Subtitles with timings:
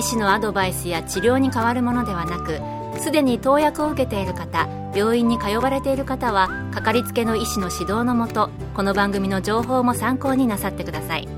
[0.00, 2.58] 医師のアドバイスや治療に変わるものではなく
[3.02, 11.28] すでに投薬を受けている方病院に通われている方はかかりつけの医師の指導のもとこの番組の情報も参考になさってください。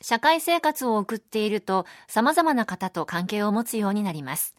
[0.00, 4.56] 社会生活を送っていると様々な方と関係を持つようになります。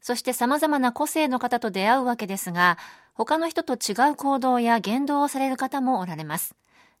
[0.00, 2.78] そして様々な個性の方と出会うわけですが
[3.14, 6.54] 他の人と違う行動や言動をされる方もおられます。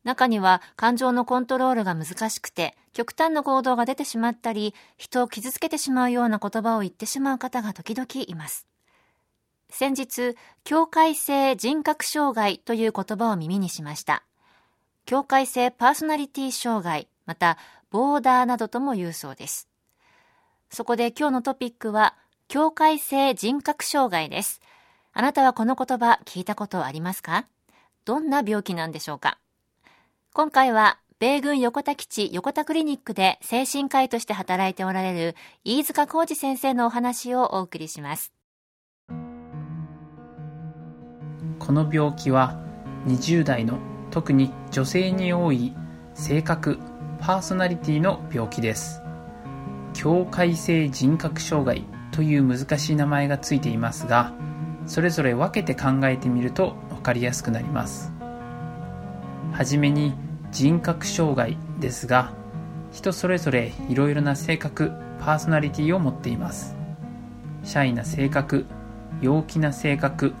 [0.08, 8.66] 中には感情のコントロールが難しくて極端な行動が出てしまったり人を傷つけてしまうような言葉を言ってしまう方が時々います。
[9.68, 10.34] 先日
[10.64, 14.22] 境界性人格障害という言葉を耳にしました。
[15.04, 17.58] 境界性パーソナリティ障害また
[17.90, 19.68] ボーダーなどとも言うそうです。
[20.70, 22.14] そこで今日のトピックは
[22.48, 24.62] 境界性人格障害です。
[25.12, 27.44] あなたはこの言葉聞いたことありますか？
[28.06, 29.36] どんな病気なんでしょうか？
[30.38, 38.32] 今回は米軍横田基地横田クリニックで精神科医として働いておられる飯塚浩二先生のお話をお送りします。
[41.58, 42.56] この病気は
[43.08, 43.80] 20代の
[44.12, 45.74] 特に女性に多い
[46.14, 46.78] 性格
[47.18, 49.02] パーソナリティの病気です。
[49.92, 54.32] 境界性人格障害という難しい名前がついていますが
[54.86, 58.12] それぞれ分けて考えてみると分かりやすくなります。
[59.52, 62.32] はじめに人格障害ですが
[62.90, 66.74] 人それぞれいろいろな性格パーソナリティを持っています。
[67.64, 68.66] シャイな性格
[69.20, 70.32] 陽気な性格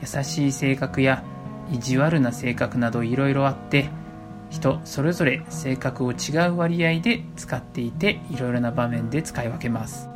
[0.00, 1.22] 優しい性格や
[1.70, 3.90] 意地悪な性格などいろいろあって
[4.50, 10.08] 人それぞれ性格を違う割合で使っていていろいろな場面で使い分けます。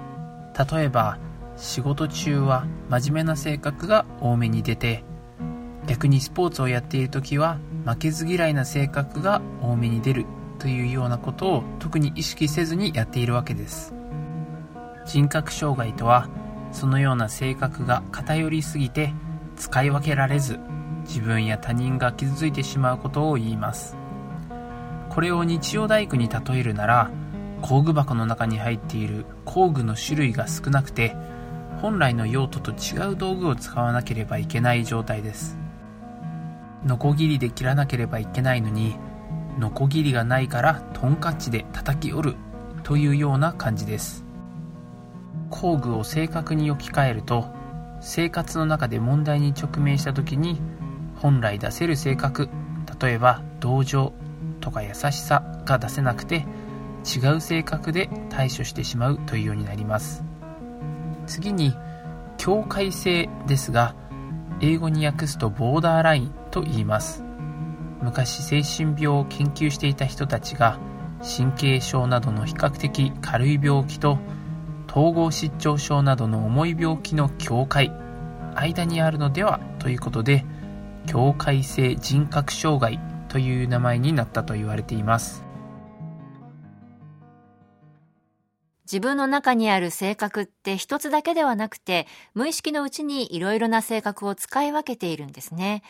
[0.73, 1.19] 例えば
[1.57, 5.05] 仕事中は真面目な性格が多めに出て
[5.87, 10.27] 逆にスポーツをやっている時は負けず嫌いな性格が多めに出る
[10.59, 13.93] というようなことを特に意識せずにやっているわけです。
[15.07, 16.29] 人格障害とは
[16.71, 19.13] そのような性格が偏りすぎて
[19.57, 20.61] 使い分けられず
[21.05, 23.97] 自分や他人が傷ついてしまうことを言います。
[25.11, 27.11] これを日曜大工に例えるなら
[27.61, 31.17] 工具箱の中に入っている工具の種類が少なくて
[31.81, 35.59] 本来の用途と違う道具を使わなければいけない状態です。
[36.85, 38.97] ノコギリで切らなければいけないのに
[39.59, 42.37] ノコギリがないからトンカッチで叩き折る
[42.83, 44.25] というような感じです。
[45.51, 47.47] 工具を正確に置き換えると
[48.01, 50.61] 生活の中で問題に直面した時に
[51.17, 52.49] 本来出せる性格
[53.01, 54.13] 例えば同情
[54.61, 56.47] とか優しさが出せなくて
[57.05, 60.25] 違う性格で対処してしまうというようになります。
[61.27, 61.75] 次に
[62.39, 63.95] 境界性ですが
[64.61, 67.25] 英語に訳すとボーダーラインと言います
[68.01, 70.79] 昔精神病を研究していた人たちが
[71.23, 74.19] 神経症などの比較的軽い病気と
[74.89, 77.91] 統合失調症などの重い病気の境界
[78.55, 80.45] 間にあるのではということで
[81.07, 85.45] 境界性人格障害という名前になったと言われています
[88.85, 95.83] 自分の中にある性格って一つだけではなくて無意識のうちにいろいろな性格を使い分けているんですね。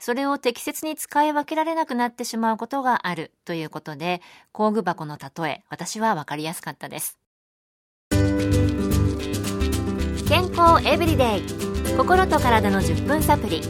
[0.00, 7.18] それを適切に使い分けられなくなってしまうことがあるということで、工具箱の例え、私はわかりやすかったです。
[10.26, 11.42] 健康エブリデイ。
[11.98, 13.60] 心と体の10分サプリ。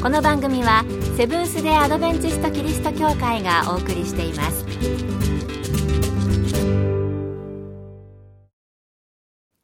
[0.00, 0.84] この番組は
[1.18, 4.64] セブンス・デ・アドベンチスト・キリスト教会がお送りしています。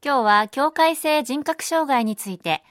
[0.04, 2.62] 今日は境界性人格障害について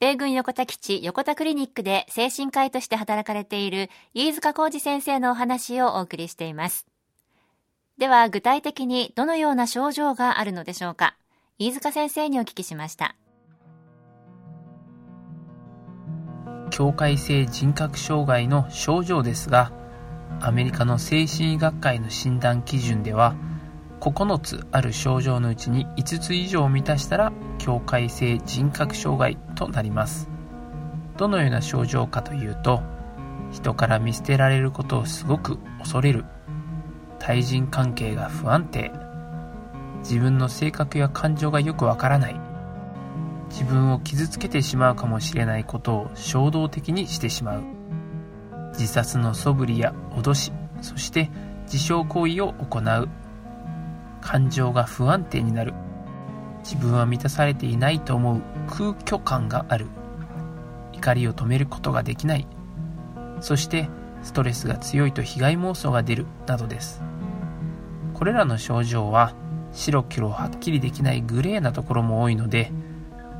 [0.00, 6.86] 米軍横田基地横田クリニックで精神科医として働かれている飯塚浩二先生のお話をお送りしています。
[7.98, 11.16] では具体的にどのような症状があるのでしょうか？
[11.58, 13.14] 飯塚先生にお聞きしました。
[16.70, 19.70] 境界性人格障害の症状ですが、
[20.40, 23.34] アメリカの精神医学会の診断基準では、
[24.00, 30.30] 9つある症状のうちに5つ以上満たしたら境界性人格障害となります。
[31.18, 32.82] どのような症状かというと
[33.52, 36.24] 人から見捨てられることをすごく恐れる。
[37.18, 38.90] 対人関係が不安定。
[39.98, 42.40] 自分の性格や感情がよくわからない。
[43.50, 47.62] 自分を傷つけてしまうかもしれないことを衝動的にしてしまう。
[48.72, 51.28] 自殺の素振りや脅しそして
[51.64, 53.08] 自傷行為を行う。
[54.20, 55.74] 感情が不安定になる。
[56.62, 59.86] 自分は満たされていないと思う空虚感がある。
[60.92, 62.46] 怒りを止めることができない。
[63.40, 63.88] そして
[64.22, 66.26] ストレスが強いと被害妄想が出る。
[66.46, 67.02] などです。
[68.14, 69.34] これらの症状は
[69.72, 72.70] 白黒はっきりできないグレーなところも多いので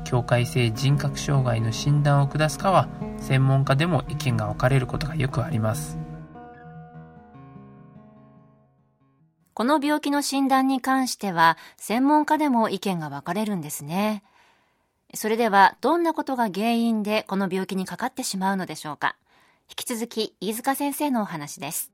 [0.05, 2.87] 境界性人格障害の診断を下すかは
[3.19, 6.00] 専門家でも意見が分かれることがよくあります。
[9.53, 14.23] この病気の診断に関しては専門家でも意見が分かれるんですね。
[15.13, 19.17] それではどんなことが原因でこの病気にかかってしまうのでしょうか。
[19.69, 21.91] 引き続き飯塚先生のお話です。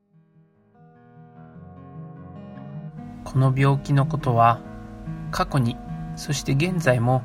[3.23, 4.61] この病気のことは
[5.31, 5.77] 過去に
[6.15, 7.23] そして現在も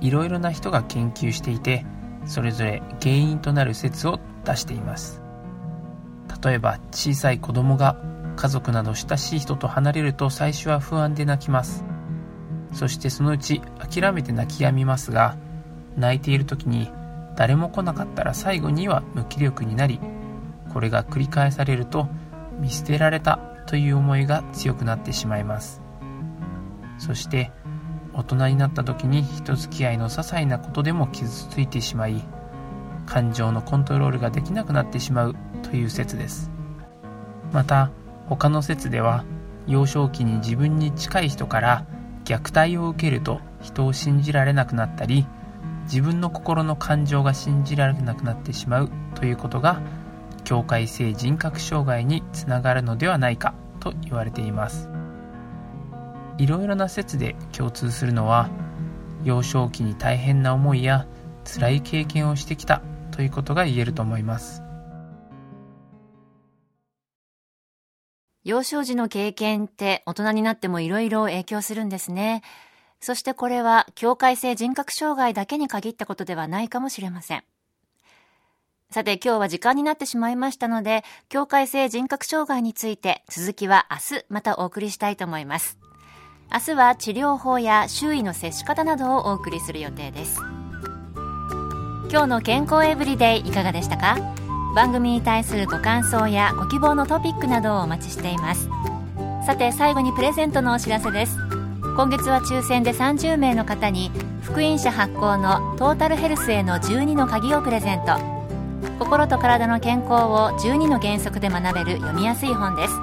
[0.00, 1.84] いろいろな人が研究していて
[2.24, 5.20] それぞれ原因となる説を出しています。
[6.42, 11.84] 例えば小さい子供が家族など親しい人と離れると最初は不安で泣きます。
[12.72, 15.36] そしてそのうち諦めて泣き止みますが
[15.96, 16.90] 泣いている時に
[17.36, 20.00] 誰も来なかったら最後には無気力になり
[20.72, 22.08] これが繰り返されると
[22.58, 25.82] 見捨てられたという思いが強くなってしまいます。
[26.98, 27.50] そして
[28.14, 32.22] 大人になった時に人付き合いの些細なことでも傷ついてしまい
[33.06, 36.50] 感情のコントロールができなくなってしまうという説です。
[37.52, 37.90] また
[38.28, 39.24] 他の説では
[39.66, 41.86] 幼少期に自分に近い人から
[42.24, 45.26] 虐待を受けると人を信じられなくなったり
[45.84, 49.80] 自分の心の感情が信じられなくなってしまうということが
[50.44, 54.88] 境界性人格障害につながるのではないかと言われています。
[56.38, 58.48] いろいろな説で共通するのは
[59.22, 61.06] 幼少期に大変な思いや
[61.44, 64.62] 辛い経験をしてきたということが言えると思います。
[68.44, 72.42] 幼少時の経験って大人になってもいろいろ影響するんですね。
[73.00, 77.44] そしてこれは境界性人格障害だけに限ったことではないかもしれません。
[78.90, 85.78] さて今日は時間になってしまいましたので、境界性人格障害について続きは明日またお送りしたいと思います。
[86.52, 90.38] 明日は治療法や周囲の接し方などをお送りする予定です。
[92.10, 94.31] 今日の健康エブリデイいかがでしたか？
[94.74, 98.70] 番組に対するご感想やご希望のトピックなどをお待ちしています。
[99.46, 101.36] さて最後にプレゼントのお知らせです。
[101.96, 104.10] 今月は抽選で30名の方に
[104.42, 108.16] 福音社発行のトータルヘルスへの12の鍵をプレゼント。
[108.98, 112.94] 心と体の健康を12の原則で学べる読みやすい本です。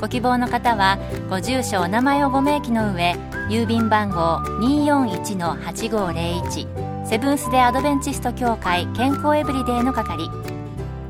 [0.00, 0.98] ご希望の方は
[1.28, 3.16] ご住所お名前をご明記の上
[3.48, 10.30] 郵便番号241-8501セブンス・デ・アドベンチスト協会健康エブリデイの係。